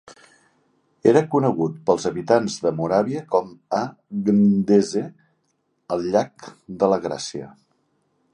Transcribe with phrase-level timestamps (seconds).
[1.09, 3.83] Era conegut pels habitants de Moravia com a
[4.31, 5.07] "Gnadensee",
[5.97, 6.49] "el llac
[6.83, 7.55] de la gràcia".